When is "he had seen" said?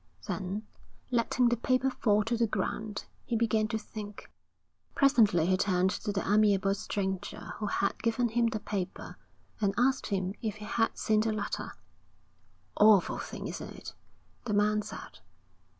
10.55-11.19